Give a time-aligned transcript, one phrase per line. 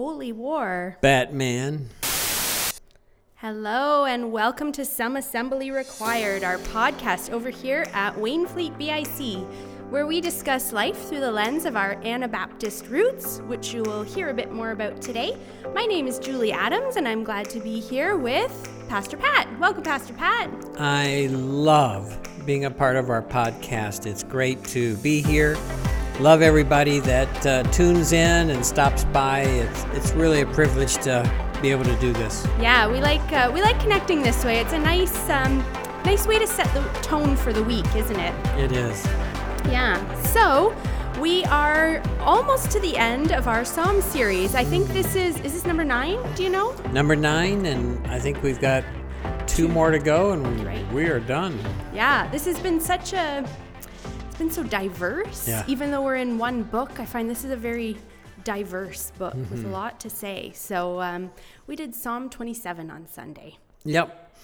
[0.00, 0.96] holy war.
[1.02, 1.90] Batman.
[3.34, 9.46] Hello, and welcome to Some Assembly Required, our podcast over here at Wainfleet BIC,
[9.90, 14.30] where we discuss life through the lens of our Anabaptist roots, which you will hear
[14.30, 15.36] a bit more about today.
[15.74, 19.48] My name is Julie Adams, and I'm glad to be here with Pastor Pat.
[19.58, 20.48] Welcome, Pastor Pat.
[20.78, 24.06] I love being a part of our podcast.
[24.06, 25.58] It's great to be here.
[26.20, 29.40] Love everybody that uh, tunes in and stops by.
[29.40, 31.24] It's, it's really a privilege to
[31.62, 32.46] be able to do this.
[32.60, 34.58] Yeah, we like uh, we like connecting this way.
[34.58, 35.60] It's a nice um,
[36.04, 38.34] nice way to set the tone for the week, isn't it?
[38.58, 39.02] It is.
[39.70, 39.96] Yeah.
[40.24, 40.76] So
[41.18, 44.54] we are almost to the end of our Psalm series.
[44.54, 46.18] I think this is is this number nine?
[46.34, 46.74] Do you know?
[46.92, 48.84] Number nine, and I think we've got
[49.46, 50.92] two more to go, and right.
[50.92, 51.58] we are done.
[51.94, 53.48] Yeah, this has been such a
[54.40, 55.46] been so diverse.
[55.46, 55.64] Yeah.
[55.68, 57.98] Even though we're in one book, I find this is a very
[58.42, 60.50] diverse book with a lot to say.
[60.54, 61.30] So um,
[61.66, 63.58] we did Psalm 27 on Sunday.
[63.84, 64.34] Yep.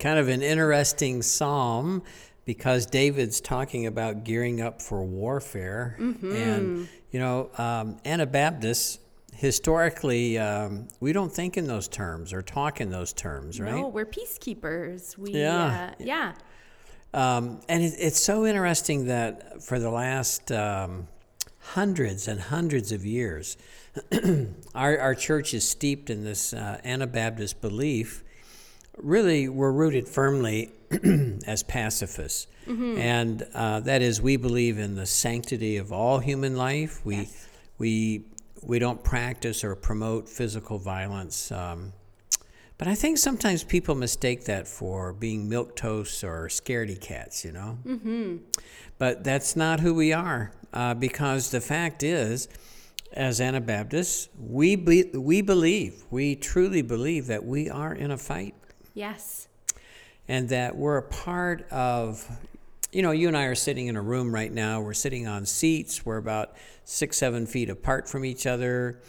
[0.00, 2.02] Kind of an interesting psalm
[2.44, 5.94] because David's talking about gearing up for warfare.
[6.00, 8.98] And, you know, um, Anabaptists,
[9.36, 13.76] historically, um, we don't think in those terms or talk in those terms, right?
[13.76, 15.16] No, we're peacekeepers.
[15.16, 15.90] We Yeah.
[15.92, 16.32] uh, yeah.
[17.12, 21.08] Um, and it, it's so interesting that for the last um,
[21.60, 23.56] hundreds and hundreds of years,
[24.74, 28.22] our, our church is steeped in this uh, Anabaptist belief.
[28.96, 30.72] Really, we're rooted firmly
[31.46, 32.46] as pacifists.
[32.98, 37.04] And uh, that is, we believe in the sanctity of all human life.
[37.04, 37.28] We,
[37.78, 38.26] we,
[38.62, 41.50] we don't practice or promote physical violence.
[41.50, 41.92] Um,
[42.80, 47.52] but I think sometimes people mistake that for being milk toasts or scaredy cats, you
[47.52, 47.76] know?
[47.84, 48.36] Mm-hmm.
[48.96, 52.48] But that's not who we are, uh, because the fact is,
[53.12, 58.54] as Anabaptists, we, be, we believe, we truly believe that we are in a fight
[58.94, 59.46] Yes.
[60.26, 62.26] and that we're a part of
[62.92, 65.46] you know you and i are sitting in a room right now we're sitting on
[65.46, 66.54] seats we're about
[66.84, 69.00] six seven feet apart from each other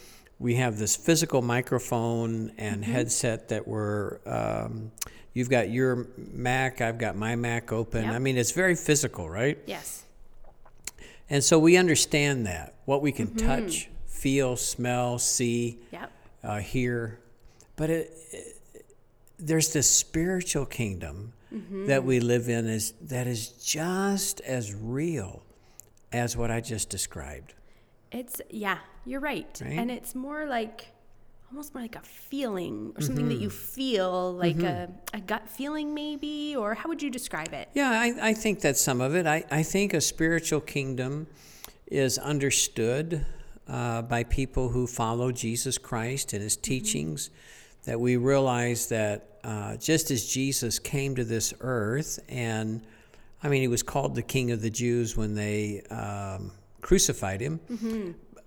[0.42, 4.92] we have this physical microphone and headset that we're um,
[5.34, 8.14] you've got your mac i've got my mac open Yep.
[8.14, 10.04] i mean it's very physical right Yes.
[11.30, 16.12] and so we understand that what we can touch feel smell see Yep.
[16.44, 17.20] uh, here,
[17.76, 18.58] but it, it-
[19.44, 21.34] there's this spiritual kingdom
[21.88, 25.42] that we live in is that is just as real
[26.14, 27.56] as what I just described.
[28.12, 29.62] It's yeah, you're right.
[29.64, 29.74] Right?
[29.74, 30.88] And it's more like
[31.52, 35.94] almost more like a feeling or something that you feel like a, a gut feeling
[35.94, 37.68] maybe or how would you describe it?
[37.74, 39.28] Yeah, I, I think that's some of it.
[39.28, 41.28] I, I think a spiritual kingdom
[41.88, 43.26] is understood
[43.68, 47.30] uh, by people who follow Jesus Christ and his teachings.
[47.86, 52.82] That we realize that uh, just as Jesus came to this earth, and
[53.44, 56.52] I mean, he was called the King of the Jews when they um,
[56.82, 57.60] crucified him.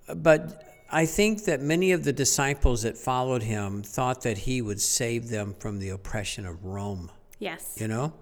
[0.07, 4.81] But I think that many of the disciples that followed him thought that he would
[4.81, 7.77] save them from the oppression of Rome Yes.
[7.81, 8.13] you know?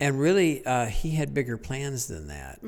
[0.00, 2.60] And really uh, he had bigger plans than that.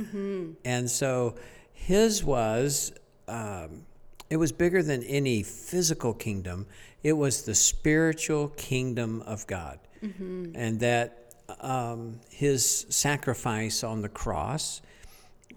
[0.65, 1.37] And so
[1.73, 2.93] his was
[3.27, 3.87] um,
[4.31, 6.67] it was bigger than any physical kingdom.
[7.03, 9.79] It was the spiritual kingdom of god.
[10.03, 14.83] And that um, his sacrifice on the cross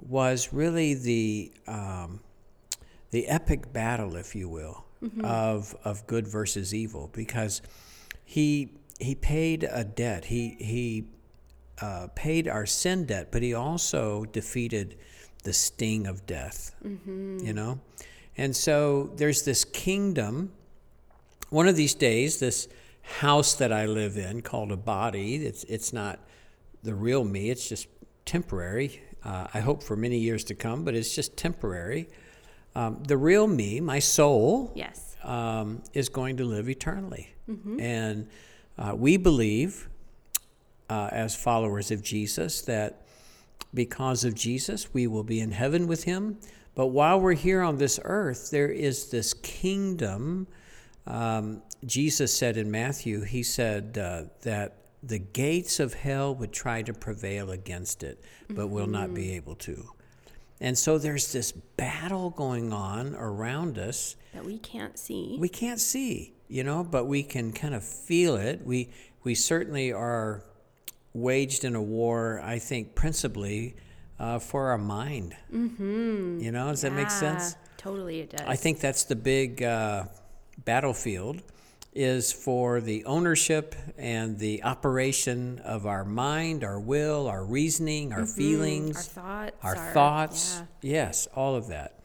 [0.07, 2.21] was really the um,
[3.11, 4.85] the epic battle, if you will,
[5.23, 7.61] of of good versus evil, because
[8.25, 10.25] he he paid a debt.
[10.25, 11.07] He he
[11.81, 14.97] uh, paid our sin debt, but he also defeated
[15.43, 16.75] the sting of death.
[17.45, 17.79] You know,
[18.37, 20.51] and so there's this kingdom.
[21.49, 22.67] One of these days, this
[23.19, 26.19] house that I live in, called a body, it's it's not
[26.83, 27.49] the real me.
[27.49, 27.87] It's just
[28.25, 29.01] temporary.
[29.23, 32.09] Uh, I hope for many years to come, but it's just temporary.
[32.77, 35.15] Um, the real me, my soul, Yes.
[35.23, 37.33] um, is going to live eternally.
[37.79, 38.27] And
[38.77, 39.87] uh, we believe,
[40.89, 43.01] uh, as followers of Jesus, that
[43.73, 46.37] because of Jesus, we will be in heaven with him.
[46.75, 50.47] But while we're here on this earth, there is this kingdom.
[51.07, 56.81] Um, Jesus said in Matthew, he said uh, that the gates of hell would try
[56.83, 59.89] to prevail against it, but will not be able to.
[60.59, 65.37] And so there's this battle going on around us That we can't see.
[65.39, 68.65] we can't see, you know, but we can kind of feel it.
[68.65, 68.89] We
[69.23, 70.43] we certainly are
[71.13, 72.41] waged in a war.
[72.43, 73.75] I think principally
[74.19, 75.35] uh, for our mind.
[75.53, 76.39] Mm-hmm.
[76.39, 77.55] You know, does that make sense?
[77.77, 78.47] Totally, it does.
[78.47, 80.05] I think that's the big uh,
[80.65, 81.43] battlefield
[81.97, 88.25] is for the ownership and the operation of our mind, our will, our reasoning, our
[88.25, 89.19] feelings, Mm-hmm.
[89.19, 90.61] our thoughts, our our- thoughts.
[90.81, 91.99] Yes, all of that.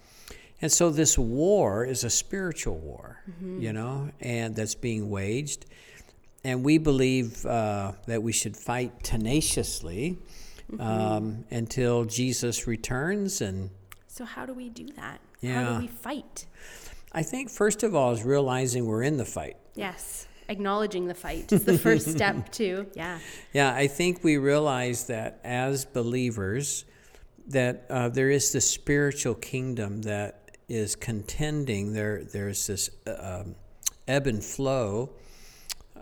[0.62, 3.61] And so this war is a spiritual war, Mm-hmm.
[3.61, 5.67] you know, and that's being waged.
[6.44, 10.19] And we believe uh, that we should fight tenaciously
[10.73, 10.81] Mm-hmm.
[10.81, 13.43] um, until Jesus returns.
[13.43, 13.69] And
[14.06, 15.21] So how do we do that?
[15.44, 16.47] How do we fight?
[17.12, 19.56] I think, first of all, is realizing we're in the fight.
[19.75, 22.87] Yes, acknowledging the fight is the first step too.
[22.94, 23.19] Yeah.
[23.53, 26.85] Yeah, I think we realize that as believers,
[27.49, 31.93] that uh, there is the spiritual kingdom that is contending.
[31.93, 33.56] There, there's this uh, um,
[34.08, 35.11] ebb and flow.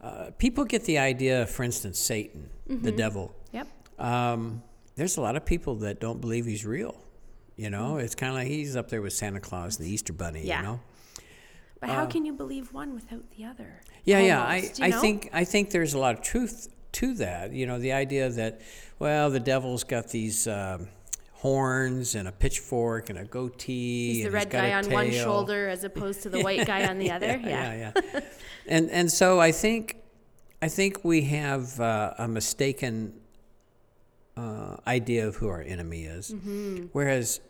[0.01, 3.35] Uh, people get the idea, for instance, Satan, the devil.
[3.53, 3.69] Yep.
[3.99, 4.63] Um,
[4.97, 6.97] there's a lot of people that don't believe he's real.
[7.56, 10.15] You know, it's kind of like he's up there with Santa Claus and the Easter
[10.15, 10.47] Bunny.
[10.47, 10.61] Yeah.
[10.61, 10.81] You know.
[11.81, 13.81] But how can you believe one without the other?
[14.05, 14.43] Yeah, yeah.
[14.44, 17.53] I, Almost, I think I think there's a lot of truth to that.
[17.53, 18.61] You know, the idea that
[18.99, 20.88] well, the devil's got these um,
[21.32, 24.15] horns and a pitchfork and a goatee.
[24.15, 26.99] he's the red got guy on one shoulder as opposed to the white guy on
[26.99, 27.41] the other.
[27.43, 27.75] Yeah.
[27.75, 28.21] yeah, yeah.
[28.67, 29.97] and and so I think
[30.61, 33.15] I think we have uh, a mistaken
[34.37, 36.87] uh, idea of who our enemy is, Mm-hmm.
[36.93, 37.41] whereas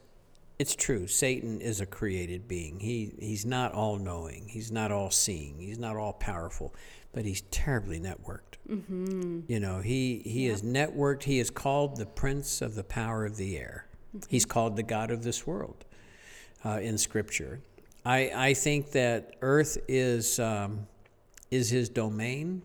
[0.60, 1.06] it's true.
[1.06, 2.80] Satan is a created being.
[2.80, 4.46] He he's not all knowing.
[4.48, 5.58] He's not all seeing.
[5.58, 6.74] He's not all powerful,
[7.14, 8.58] but he's terribly networked.
[8.68, 9.40] Mm-hmm.
[9.48, 11.22] You know, he he is networked.
[11.22, 13.86] He is called the prince of the power of the air.
[14.28, 15.86] He's called the god of this world
[16.62, 17.60] uh, in Scripture.
[18.04, 20.86] I I think that Earth is um,
[21.50, 22.60] is his domain,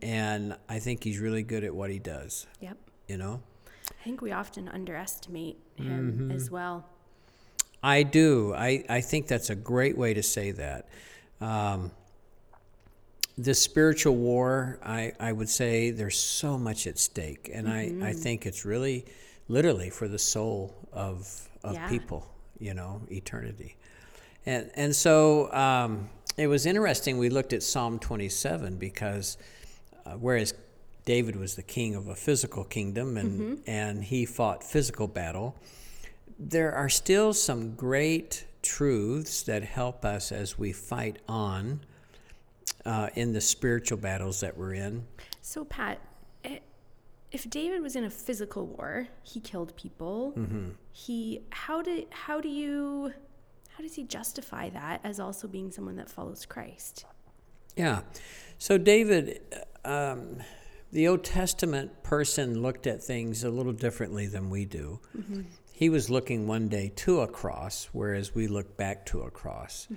[0.00, 2.46] and I think he's really good at what he does.
[2.60, 2.78] Yep.
[3.08, 3.42] You know.
[3.90, 6.30] I think we often underestimate him Mm-hmm.
[6.30, 6.86] as well.
[7.84, 8.54] I do.
[8.54, 10.88] I, I think that's a great way to say that.
[11.40, 11.90] Um,
[13.36, 17.50] this spiritual war, I, I would say there's so much at stake.
[17.52, 19.04] And I, I think it's really,
[19.48, 21.28] literally, for the soul of,
[21.62, 21.88] of Yeah.
[21.88, 22.26] people,
[22.58, 23.76] you know, eternity.
[24.46, 27.18] And, and so um, it was interesting.
[27.18, 29.36] We looked at Psalm 27 because
[30.06, 30.54] uh, whereas
[31.04, 35.54] David was the king of a physical kingdom and, and he fought physical battle,
[36.38, 41.80] there are still some great truths that help us as we fight on
[42.84, 45.06] uh, in the spiritual battles that we're in.
[45.42, 46.00] So, Pat,
[46.44, 46.58] eh,
[47.30, 50.32] if David was in a physical war, he killed people.
[50.36, 50.70] Mm-hmm.
[50.92, 53.12] He how did how do you
[53.76, 57.04] how does he justify that as also being someone that follows Christ?
[57.76, 58.02] Yeah.
[58.58, 59.40] So, David,
[59.84, 60.38] um,
[60.92, 65.00] the Old Testament person looked at things a little differently than we do.
[65.76, 69.88] He was looking one day to a cross, whereas we look back to a cross.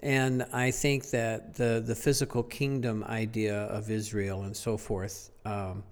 [0.00, 5.82] And I think that the, the physical kingdom idea of Israel and so forth um,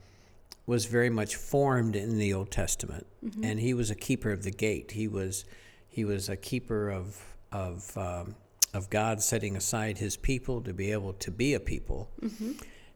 [0.66, 3.06] was very much formed in the Old Testament.
[3.44, 4.92] And he was a keeper of the gate.
[4.92, 5.44] He was,
[5.88, 7.20] he was a keeper of,
[7.50, 8.36] of, um,
[8.72, 12.08] of God setting aside his people to be able to be a people.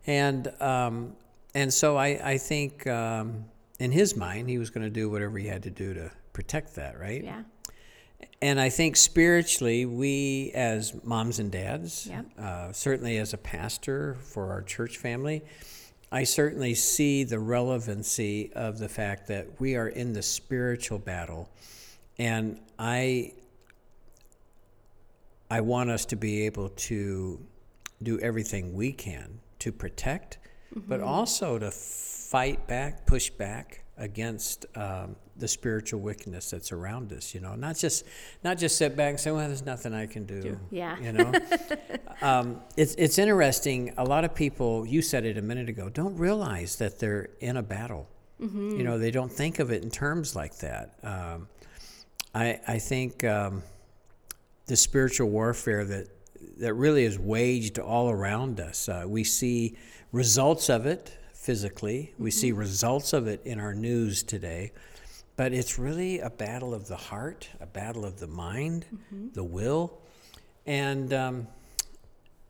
[0.07, 1.17] And, um,
[1.55, 3.45] and so I, I think um,
[3.81, 6.77] in his mind, he was going to do whatever he had to do to protect
[6.77, 7.25] that, right?
[7.25, 7.43] Yeah.
[8.41, 12.27] And I think spiritually, we as moms and dads, Yep.
[12.39, 15.43] uh, certainly as a pastor for our church family,
[16.13, 21.49] I certainly see the relevancy of the fact that we are in the spiritual battle.
[22.21, 23.33] And I,
[25.51, 27.45] I want us to be able to
[28.01, 30.39] do everything we can to protect,
[30.87, 37.35] but also to fight back, push back against um, the spiritual wickedness that's around us.
[37.35, 38.05] You know, not just
[38.43, 40.99] not just sit back and say, "Well, there's nothing I can do." Yeah.
[41.01, 41.33] You know,
[42.23, 43.95] um, it's it's interesting.
[43.99, 47.57] A lot of people, you said it a minute ago, don't realize that they're in
[47.57, 48.09] a battle.
[48.41, 50.95] You know, they don't think of it in terms like that.
[51.03, 51.49] Um,
[52.35, 53.25] I I think.
[53.25, 53.63] Um,
[54.69, 56.09] the spiritual warfare that
[56.59, 58.89] that really is waged all around us.
[58.89, 59.77] Uh, we see
[60.13, 61.17] results of it
[61.49, 62.13] physically.
[62.19, 64.71] We see results of it in our news today.
[65.37, 68.85] But it's really a battle of the heart, a battle of the mind,
[69.33, 69.99] the will.
[70.67, 71.47] And um,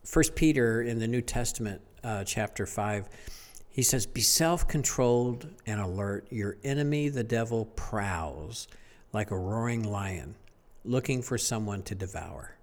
[0.05, 3.09] First Peter in the New Testament, uh, chapter five,
[3.69, 6.27] he says, "Be self-controlled and alert.
[6.31, 8.67] Your enemy, the devil, prowls
[9.13, 10.35] like a roaring lion,
[10.85, 12.57] looking for someone to devour.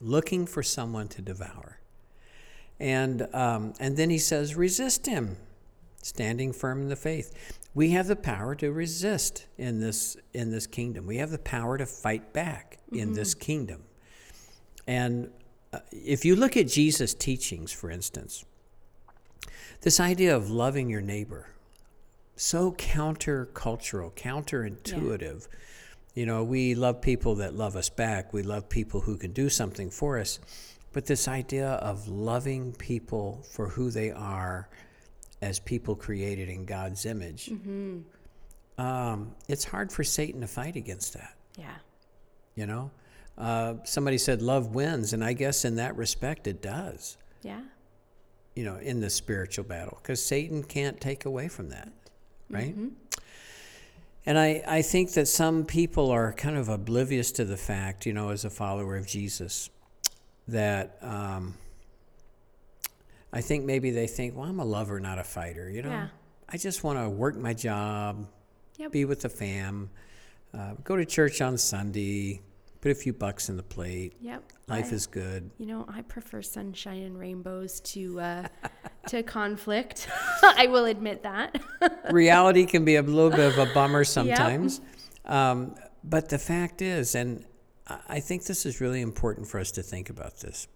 [0.00, 1.78] Looking for someone to devour."
[2.78, 5.36] And um, and then he says, "Resist him."
[6.06, 7.58] standing firm in the faith.
[7.74, 11.06] We have the power to resist in this in this kingdom.
[11.06, 13.82] We have the power to fight back in this kingdom.
[14.86, 15.30] And
[15.72, 18.44] uh, if you look at Jesus' teachings, for instance,
[19.82, 21.48] this idea of loving your neighbor,
[22.36, 25.48] so countercultural, counterintuitive.
[26.14, 28.32] You know, we love people that love us back.
[28.32, 30.38] We love people who can do something for us.
[30.96, 34.70] But this idea of loving people for who they are
[35.42, 37.52] as people created in God's image,
[38.78, 41.34] um, it's hard for Satan to fight against that.
[41.58, 41.74] Yeah.
[42.54, 42.90] You know,
[43.36, 47.18] uh, somebody said love wins, and I guess in that respect it does.
[47.42, 47.60] Yeah.
[48.54, 51.92] You know, in the spiritual battle, because Satan can't take away from that,
[52.48, 52.74] right?
[54.24, 58.14] And I, I think that some people are kind of oblivious to the fact, you
[58.14, 59.68] know, as a follower of Jesus,
[60.48, 61.54] that um,
[63.32, 65.68] I think maybe they think, well, I'm a lover, not a fighter.
[65.70, 66.08] You know, Yeah.
[66.48, 68.28] I just want to work my job,
[68.78, 68.92] Yep.
[68.92, 69.90] be with the fam,
[70.54, 72.40] uh, go to church on Sunday,
[72.80, 74.14] put a few bucks in the plate.
[74.20, 74.44] Yep.
[74.68, 75.50] Life I- is good.
[75.58, 78.48] You know, I prefer sunshine and rainbows to uh,
[79.08, 80.08] to conflict.
[80.42, 81.60] I will admit that.
[82.12, 84.80] Reality can be a little bit of a bummer sometimes.
[85.24, 85.74] Um,
[86.04, 87.44] but the fact is, and
[87.86, 90.66] I think this is really important for us to think about this.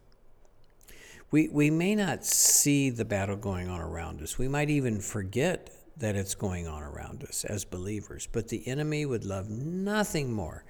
[1.31, 4.39] We, we may not see the battle going on around us.
[4.39, 8.29] We might even forget that it's going on around us as believers.
[8.31, 10.65] But the enemy would love nothing more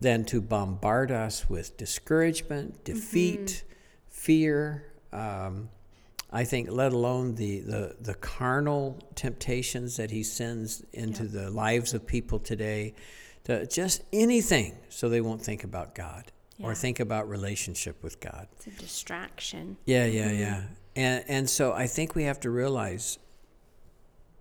[0.00, 3.64] than to bombard us with discouragement, defeat,
[4.08, 4.92] fear.
[5.12, 5.70] Um,
[6.30, 11.94] I think, let alone the, the, the carnal temptations that he sends into the lives
[11.94, 12.94] of people today,
[13.48, 16.30] to just anything so they won't think about God
[16.62, 18.46] or think about relationship with God.
[18.52, 19.76] it's a distraction.
[19.84, 20.62] Yeah, yeah, yeah.
[20.96, 23.18] And and so I think we have to realize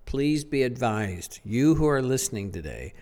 [0.05, 2.93] please be advised, you who are listening today,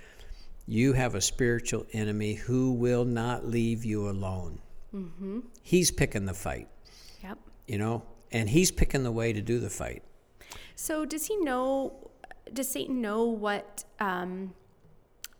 [0.67, 4.59] you have a spiritual enemy who will not leave you alone.
[4.93, 5.39] Mm-hmm.
[5.61, 6.67] He's picking the fight,
[7.21, 7.37] Yep.
[7.67, 10.01] you know, and he's picking the way to do the fight.
[10.75, 12.09] So does he know?
[12.51, 14.53] Does Satan know what um,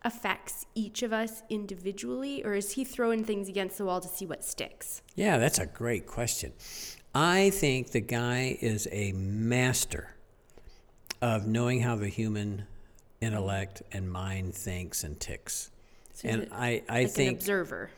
[0.06, 4.26] affects each of us individually, or is he throwing things against the wall to see
[4.26, 5.02] what sticks?
[5.16, 6.54] Yeah, that's a great question.
[7.14, 10.16] I think the guy is a master
[11.22, 12.66] of knowing how the human
[13.20, 15.72] intellect and mind thinks and ticks.
[16.14, 17.90] So and a- I, I like an think observer.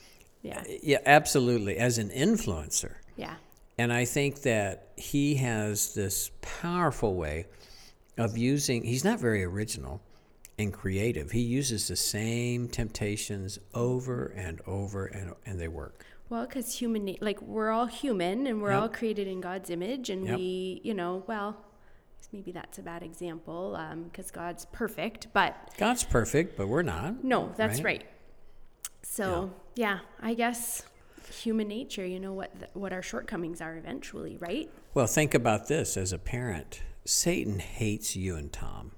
[0.43, 0.59] Yeah.
[0.59, 1.77] Uh, yeah, absolutely.
[1.77, 2.93] As an influencer.
[3.17, 3.35] Yeah.
[3.77, 7.47] And I think that he has this powerful way
[8.17, 10.01] of using, he's not very original
[10.57, 11.31] and creative.
[11.31, 16.05] He uses the same temptations over and over, and, and they work.
[16.29, 18.81] Well, because human, like we're all human and we're Yep.
[18.81, 20.37] all created in God's image, and Yep.
[20.37, 21.57] we, you know, well,
[22.33, 27.23] maybe that's a bad example um, because God's perfect, but God's perfect, but we're not.
[27.23, 27.99] no, that's Right?
[28.01, 28.05] right.
[29.03, 29.99] So yeah.
[30.19, 30.83] I guess
[31.31, 34.69] human nature, you know what th- what our shortcomings are eventually, right?
[34.93, 38.96] Well, think about this as a parent Satan hates you and Tom, Yeah.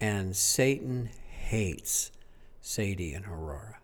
[0.00, 2.10] And Satan hates
[2.60, 3.78] Sadie and Aurora.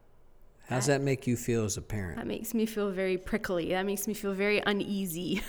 [0.68, 2.16] How's that make you feel as a parent?
[2.16, 3.70] That makes me feel very prickly.
[3.70, 5.42] That makes me feel very uneasy.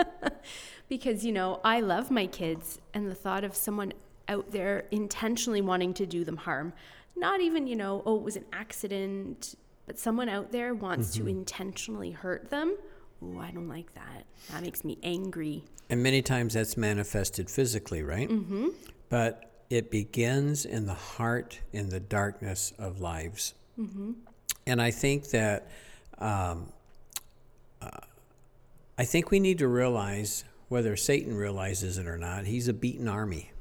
[0.88, 3.92] because, you know, I love my kids, and the thought of someone
[4.28, 6.72] out there intentionally wanting to do them harm,
[7.16, 9.54] not even, you know, oh, it was an accident,
[9.86, 12.76] but someone out there wants to intentionally hurt them.
[13.22, 14.24] Oh, I don't like that.
[14.50, 15.64] That makes me angry.
[15.90, 18.28] And many times that's manifested physically, right?
[18.28, 18.68] Mm-hmm.
[19.08, 23.54] But it begins in the heart, in the darkness of lives.
[23.78, 24.12] Mm-hmm.
[24.66, 25.68] And I think that
[26.18, 26.72] um,
[27.80, 27.88] uh,
[28.98, 32.44] I think we need to realize whether Satan realizes it or not.
[32.44, 33.52] He's a beaten army.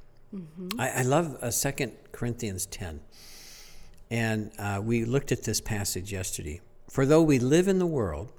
[0.77, 2.99] I, I love uh, 2 Corinthians 10.
[4.11, 6.61] And uh, we looked at this passage yesterday.
[6.89, 8.31] For though we live in the world,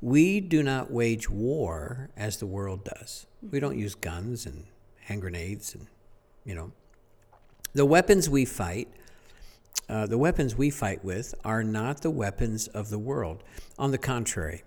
[0.00, 3.26] we do not wage war as the world does.
[3.50, 4.64] We don't use guns and
[5.00, 5.86] hand grenades and,
[6.44, 6.72] you know.
[7.72, 8.88] The weapons we fight,
[9.88, 13.44] uh, the weapons we fight with, are not the weapons of the world.
[13.78, 14.64] On the contrary,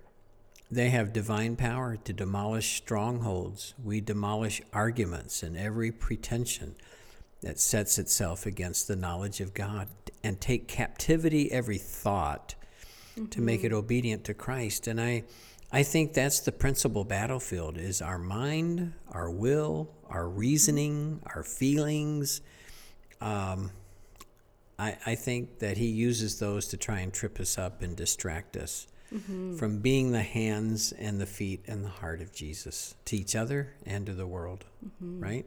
[0.72, 3.74] they have divine power to demolish strongholds.
[3.84, 6.76] We demolish arguments and every pretension
[7.42, 9.88] that sets itself against the knowledge of God
[10.24, 12.56] and take captivity every thought
[13.30, 14.88] to make it obedient to Christ.
[14.88, 15.24] And I
[15.72, 22.42] I think that's the principal battlefield is our mind, our will, our reasoning, our feelings.
[23.20, 23.72] Um,
[24.80, 28.56] I, I think that he uses those to try and trip us up and distract
[28.58, 28.88] us
[29.60, 33.74] from being the hands and the feet and the heart of Jesus to each other
[33.86, 34.66] and to the world,
[35.00, 35.46] right?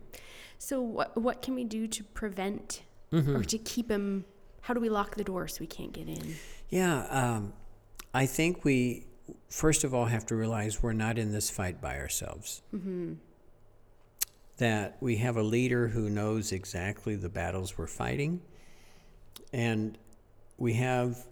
[0.59, 2.83] So, what, what can we do to prevent
[3.13, 4.25] or to keep him?
[4.61, 6.37] How do we lock the door so we can't get in?
[6.71, 7.53] Yeah, um,
[8.15, 9.07] I think we
[9.49, 12.63] first of all have to realize we're not in this fight by ourselves.
[14.59, 18.41] That we have a leader who knows exactly the battles we're fighting,
[19.53, 19.99] and
[20.57, 21.27] we have,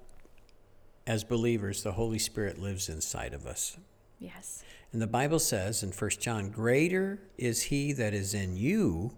[1.06, 3.78] as believers, the Holy Spirit lives inside of us.
[4.18, 4.62] Yes.
[4.92, 9.12] And the Bible says in 1 John, Greater is he that is in you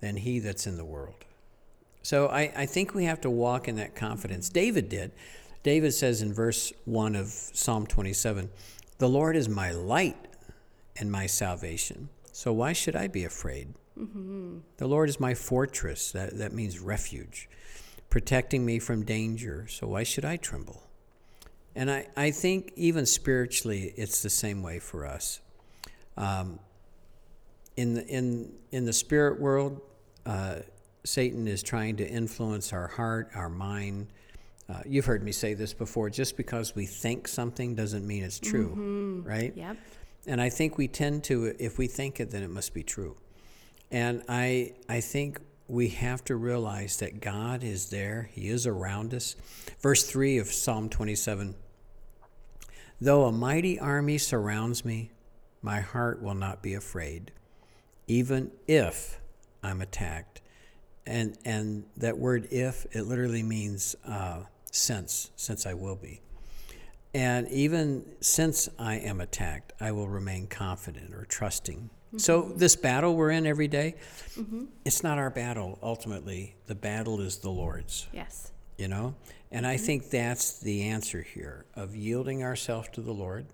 [0.00, 1.24] than he that's in the world.
[2.02, 4.48] So I, I think we have to walk in that confidence.
[4.48, 5.12] David did.
[5.62, 8.50] David says in verse 1 of Psalm 27
[8.98, 10.16] The Lord is my light
[10.96, 12.08] and my salvation.
[12.32, 13.74] So why should I be afraid?
[14.78, 16.12] The Lord is my fortress.
[16.12, 17.48] That, that means refuge,
[18.10, 19.66] protecting me from danger.
[19.68, 20.82] So why should I tremble?
[21.74, 25.40] And I, I think even spiritually, it's the same way for us.
[26.16, 26.58] Um,
[27.76, 29.80] in, the, in, in the spirit world,
[30.26, 30.56] uh,
[31.04, 34.08] Satan is trying to influence our heart, our mind.
[34.68, 38.38] Uh, you've heard me say this before just because we think something doesn't mean it's
[38.38, 39.52] true, right?
[39.56, 39.76] Yep.
[40.26, 43.16] And I think we tend to, if we think it, then it must be true.
[43.90, 49.14] And I, I think we have to realize that God is there, He is around
[49.14, 49.36] us.
[49.80, 51.54] Verse 3 of Psalm 27
[53.00, 55.10] Though a mighty army surrounds me,
[55.60, 57.32] my heart will not be afraid,
[58.06, 59.20] even if
[59.62, 60.40] I'm attacked.
[61.04, 66.20] And, and that word if, it literally means uh, since, since I will be.
[67.14, 71.90] And even since I am attacked, I will remain confident or trusting.
[72.16, 72.58] So, mm-hmm.
[72.58, 73.94] this battle we're in every day,
[74.34, 74.66] mm-hmm.
[74.84, 76.54] it's not our battle ultimately.
[76.66, 78.52] The battle is the Lord's, Yes.
[78.76, 79.14] you know?
[79.50, 79.84] And I mm-hmm.
[79.84, 83.46] think that's the answer here of yielding ourselves to the Lord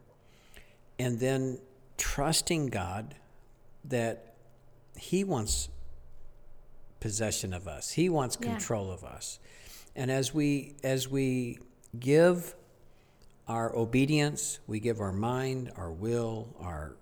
[0.98, 1.60] and then
[1.96, 3.14] trusting God
[3.84, 4.34] that
[4.96, 5.68] He wants
[7.00, 7.92] possession of us.
[7.92, 8.50] He wants Yeah.
[8.50, 9.38] control of us.
[9.94, 11.58] And as we as we
[11.98, 12.54] give
[13.48, 16.96] our obedience, we give our mind, our will, our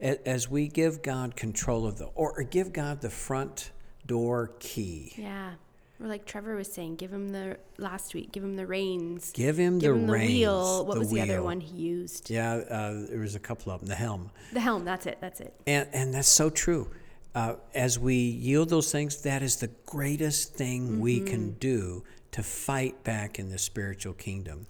[0.00, 3.70] as we give God control of the or give God the front
[4.06, 5.12] door key.
[5.16, 5.52] Yeah.
[6.00, 9.30] Or like Trevor was saying, give him the last week, give him the reins.
[9.32, 10.30] Give him give the him the reins.
[10.32, 10.84] wheel.
[10.84, 12.28] What the was the other one he used?
[12.28, 13.88] Yeah, uh, there was a couple of them.
[13.88, 14.30] The helm.
[14.52, 14.84] The helm.
[14.84, 15.18] That's it.
[15.20, 15.54] That's it.
[15.66, 16.90] And, and that's so true.
[17.34, 22.42] Uh, as we yield those things, that is the greatest thing we can do to
[22.42, 24.66] fight back in the spiritual kingdom,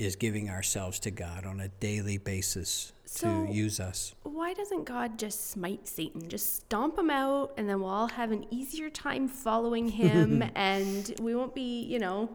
[0.00, 4.14] is giving ourselves to God on a daily basis So- to use us.
[4.22, 6.28] Why doesn't God just smite Satan?
[6.28, 11.14] Just stomp him out, and then we'll all have an easier time following him, and
[11.20, 12.34] we won't be, you know.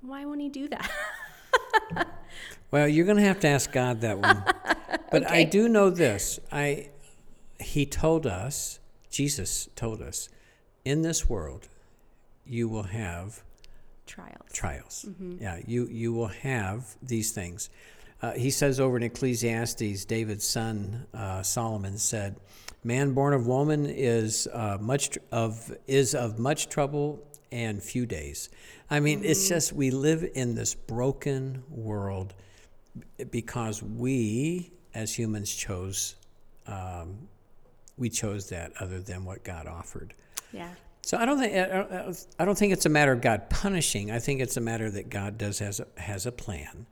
[0.00, 0.90] Why won't he do that?
[2.70, 4.42] Well, you're going to have to ask God that one.
[5.12, 6.40] But I do know this.
[6.50, 6.90] I
[7.60, 10.28] he told us, Jesus told us,
[10.84, 11.68] in this world
[12.44, 13.44] you will have
[14.06, 14.52] Trials.
[14.52, 15.06] trials.
[15.40, 17.70] Yeah, you you will have these things.
[18.22, 22.36] Uh, he says over in Ecclesiastes, David's son uh, Solomon said,
[22.84, 28.06] "Man born of woman is uh, much tr- of is of much trouble and few
[28.06, 28.50] days."
[28.90, 32.34] I mean, it's just we live in this broken world
[33.30, 36.16] because we as humans chose
[36.66, 37.28] um,
[37.96, 40.14] we chose that other than what God offered.
[40.52, 40.70] Yeah.
[41.04, 41.54] So I don't think
[42.38, 44.10] I don't- think it's a matter of God punishing.
[44.10, 46.86] I think it's a matter that God does has a, has a plan,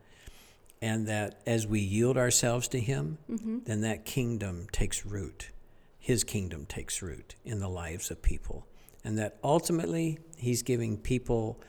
[0.82, 5.50] and that as we yield ourselves to Him, then that kingdom takes root.
[5.98, 8.66] His kingdom takes root in the lives of people,
[9.02, 11.60] and that ultimately He's giving people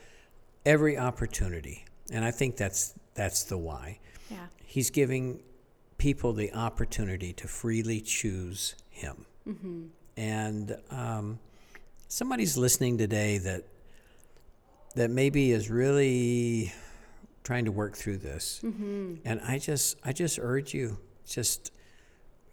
[0.65, 1.85] every opportunity.
[2.11, 3.99] And I think that's that's the why.
[4.29, 4.47] Yeah.
[4.65, 5.41] He's giving
[5.97, 9.25] people the opportunity to freely choose Him.
[10.17, 11.39] And um,
[12.13, 13.63] somebody's listening today that
[14.95, 16.71] that maybe is really
[17.43, 18.61] trying to work through this.
[18.63, 19.15] Mm-hmm.
[19.25, 21.71] And I just I just urge you just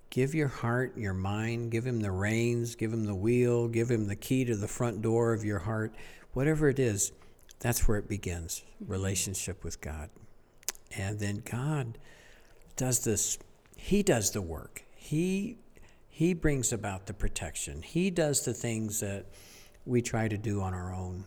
[0.08, 4.06] give your heart, your mind, give him the reins, give him the wheel, give him
[4.06, 5.94] the key to the front door of your heart.
[6.32, 7.12] Whatever it is,
[7.58, 8.62] that's where it begins.
[8.82, 8.92] Mm-hmm.
[8.92, 10.08] Relationship with God.
[10.96, 11.98] And then God
[12.76, 13.38] does this
[13.76, 14.84] he does the work.
[14.94, 15.58] He
[16.08, 17.82] he brings about the protection.
[17.82, 19.26] He does the things that
[19.90, 21.24] we try to do on our own.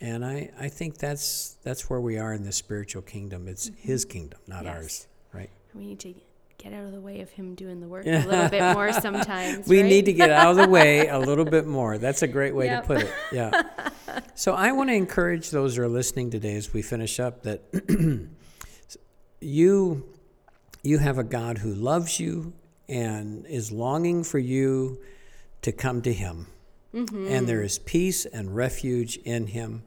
[0.00, 3.48] And I, I think that's that's where we are in the spiritual kingdom.
[3.48, 3.88] It's mm-hmm.
[3.88, 4.76] his kingdom, not Yes.
[4.76, 5.06] ours.
[5.32, 5.50] Right?
[5.74, 6.14] We need to
[6.58, 9.66] get out of the way of him doing the work a little bit more sometimes.
[9.66, 9.88] We right?
[9.88, 11.98] need to get out of the way a little bit more.
[11.98, 12.82] That's a great way Yep.
[12.82, 13.12] to put it.
[13.32, 13.62] Yeah.
[14.34, 17.62] So I want to encourage those who are listening today as we finish up that
[19.40, 20.08] you
[20.82, 22.52] you have a God who loves you
[22.88, 25.00] and is longing for you
[25.62, 26.46] to come to Him.
[26.92, 29.82] And there is peace and refuge in Him.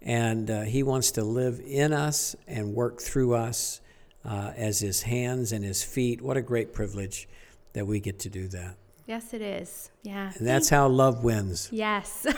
[0.00, 3.80] And uh, He wants to live in us and work through us
[4.24, 6.20] uh, as His hands and His feet.
[6.20, 7.28] What a great privilege
[7.72, 8.76] that we get to do that.
[9.06, 9.90] Yes, it is.
[10.02, 10.30] Yeah.
[10.38, 11.68] And that's how love wins.
[11.72, 12.26] Yes.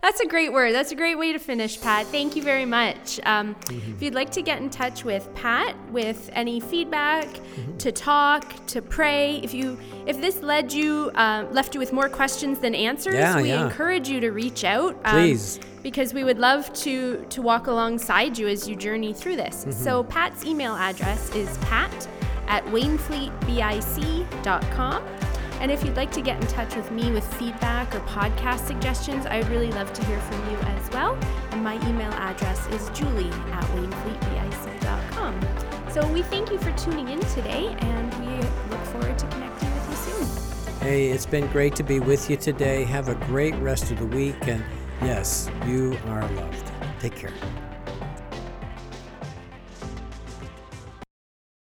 [0.00, 0.72] That's a great word.
[0.74, 2.06] That's a great way to finish, Pat.
[2.06, 3.20] Thank you very much.
[3.24, 3.92] Um, Mm-hmm.
[3.94, 7.76] If you'd like to get in touch with Pat with any feedback, Mm-hmm.
[7.78, 12.08] to talk, to pray, if you if this led you uh, left you with more
[12.08, 13.64] questions than answers, Yeah, we yeah.
[13.66, 14.96] encourage you to reach out.
[15.04, 15.60] um, Please.
[15.82, 19.60] because we would love to to walk alongside you as you journey through this.
[19.60, 19.70] Mm-hmm.
[19.72, 22.08] So Pat's email address is pat
[22.48, 25.02] at wainfleetbic.com.
[25.62, 29.26] And if you'd like to get in touch with me with feedback or podcast suggestions,
[29.26, 31.16] I would really love to hear from you as well.
[31.52, 35.40] And my email address is julie at wainfleetbic.com.
[35.92, 38.26] So we thank you for tuning in today, and we
[38.70, 40.26] look forward to connecting with you soon.
[40.80, 42.82] Hey, it's been great to be with you today.
[42.82, 44.48] Have a great rest of the week.
[44.48, 44.64] And
[45.00, 46.72] yes, you are loved.
[46.98, 47.32] Take care.